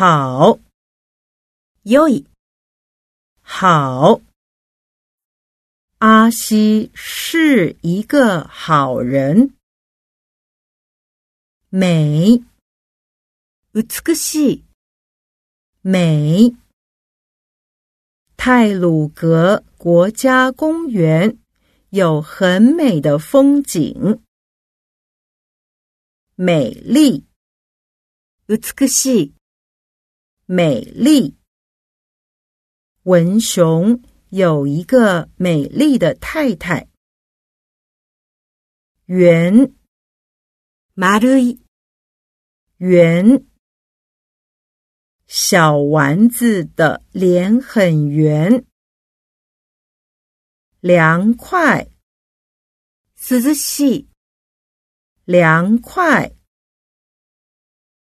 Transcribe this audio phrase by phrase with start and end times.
[0.00, 0.58] 好，
[1.82, 2.26] 良い、
[3.42, 4.20] 好。
[5.98, 9.54] 阿西是一个好人。
[11.70, 12.44] 美，
[13.72, 13.82] 美
[14.14, 14.64] しい、
[15.80, 16.54] 美。
[18.36, 21.38] 泰鲁格国家公园
[21.90, 24.20] 有很美的风景。
[26.34, 27.24] 美丽，
[28.46, 28.56] 美
[28.86, 29.32] しい、
[30.50, 31.36] 美丽。
[33.02, 36.88] 文雄有一个美丽的太太。
[39.06, 39.72] 圆，
[40.94, 41.60] 丸い、
[42.78, 43.46] 圆。
[45.26, 48.64] 小丸子的脸很圆。
[50.80, 51.88] 凉快，
[53.16, 54.08] 涼しい、
[55.24, 56.32] 凉快。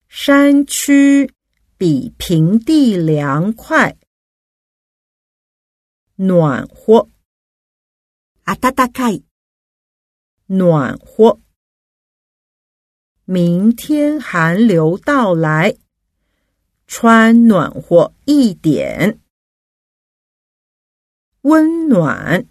[0.09, 1.33] 山区
[1.77, 3.97] 比平地凉快。
[6.15, 7.09] 暖和，
[8.45, 9.23] 暖かい、
[10.45, 11.39] 暖和。
[13.25, 15.77] 明天寒流到来。
[16.85, 19.19] 穿暖和一点，
[21.41, 22.45] 温暖，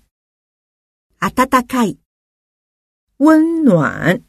[1.20, 1.98] 暖かい、
[3.18, 4.24] 温暖。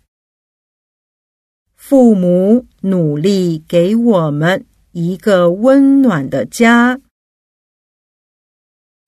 [1.75, 7.00] 父母努力给我们 一个温暖的家。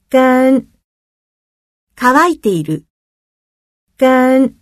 [0.09, 0.67] 干，
[1.95, 2.85] 乾いている、
[3.97, 4.55] 干。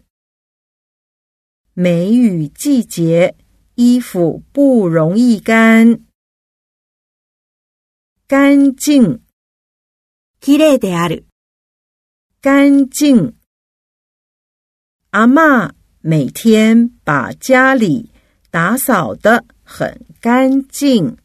[1.74, 3.36] 梅雨季节，
[3.76, 6.06] 衣服不容易干。
[8.28, 9.22] 干净，
[10.40, 11.26] 綺麗である。
[12.42, 13.36] 干净。
[15.12, 18.12] 阿妈每天把家里
[18.50, 21.19] 打扫得 很干净。